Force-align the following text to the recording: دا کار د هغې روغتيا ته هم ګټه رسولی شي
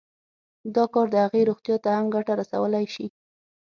دا 0.75 0.83
کار 0.93 1.07
د 1.11 1.15
هغې 1.25 1.41
روغتيا 1.49 1.75
ته 1.83 1.89
هم 1.97 2.05
ګټه 2.15 2.33
رسولی 2.41 2.85
شي 2.93 3.05